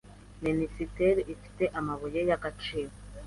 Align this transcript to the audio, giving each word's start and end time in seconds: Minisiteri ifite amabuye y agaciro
Minisiteri 0.45 1.21
ifite 1.33 1.63
amabuye 1.79 2.19
y 2.27 2.31
agaciro 2.37 2.93